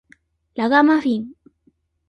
[0.55, 1.33] ラガマフィン